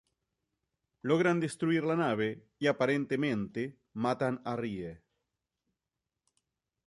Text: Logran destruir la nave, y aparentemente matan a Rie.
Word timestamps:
Logran 1.11 1.41
destruir 1.43 1.83
la 1.89 1.95
nave, 1.95 2.41
y 2.57 2.65
aparentemente 2.65 3.77
matan 3.93 4.41
a 4.45 4.55
Rie. 4.55 4.93